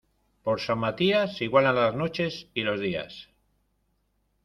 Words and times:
Por 0.43 0.57
San 0.65 0.79
Matías 0.79 1.37
se 1.37 1.43
igualan 1.43 1.75
las 1.75 1.93
noches 1.93 2.49
y 2.55 2.61
los 2.63 2.79
días. 2.79 3.29